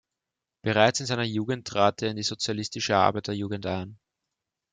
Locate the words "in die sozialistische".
2.09-2.95